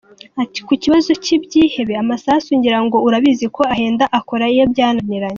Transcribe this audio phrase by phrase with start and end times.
[0.43, 5.29] Ati “Ku kibazo cy’ibyihebe, amasasu ngira ngo urabizi ko ahenda, akora iyo byananiranye.